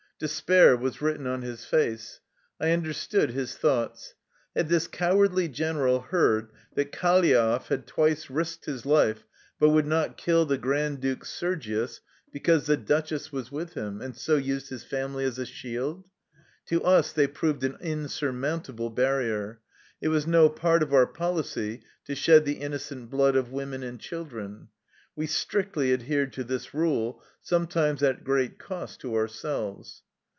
Despair 0.21 0.77
was 0.77 1.01
written 1.01 1.25
on 1.25 1.41
his 1.41 1.65
face. 1.65 2.19
I 2.59 2.73
understood 2.73 3.31
his 3.31 3.57
thoughts. 3.57 4.13
Had 4.55 4.69
this 4.69 4.85
cowardly 4.87 5.49
general 5.49 5.99
heard 6.01 6.51
that 6.75 6.91
Kalyaev 6.91 7.69
had 7.69 7.87
twice 7.87 8.29
risked 8.29 8.65
his 8.65 8.85
life, 8.85 9.25
but 9.59 9.69
would 9.69 9.87
not 9.87 10.17
kill 10.17 10.45
the 10.45 10.59
Grand 10.59 10.99
Duke 10.99 11.25
Sergius 11.25 12.01
because 12.31 12.67
the 12.67 12.77
duchess 12.77 13.31
was 13.31 13.51
with 13.51 13.73
him, 13.73 13.99
and 13.99 14.15
so 14.15 14.35
used 14.35 14.69
his 14.69 14.83
family 14.83 15.25
as 15.25 15.39
a 15.39 15.45
shield? 15.47 16.07
To 16.67 16.83
us 16.83 17.11
they 17.11 17.25
proved 17.25 17.63
an 17.63 17.77
insurmountable 17.81 18.91
barrier. 18.91 19.59
It 20.01 20.09
was 20.09 20.27
no 20.27 20.49
part 20.49 20.83
of 20.83 20.93
our 20.93 21.07
policy 21.07 21.81
to 22.05 22.13
shed 22.13 22.45
the 22.45 22.59
innocent 22.59 23.09
blood 23.09 23.35
of 23.35 23.51
women 23.51 23.81
and 23.81 23.99
children. 23.99 24.67
We 25.15 25.25
strictly 25.25 25.91
adhered 25.91 26.31
to 26.33 26.43
this 26.43 26.75
rule, 26.75 27.23
sometimes 27.41 28.03
at 28.03 28.23
great 28.23 28.59
cost 28.59 28.99
to 28.99 29.15
ourselves. 29.15 30.03